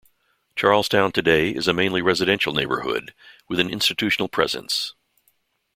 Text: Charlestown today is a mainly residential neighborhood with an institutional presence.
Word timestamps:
Charlestown 0.55 1.11
today 1.11 1.51
is 1.51 1.67
a 1.67 1.73
mainly 1.75 2.01
residential 2.01 2.53
neighborhood 2.53 3.13
with 3.47 3.59
an 3.59 3.69
institutional 3.69 4.27
presence. 4.29 4.95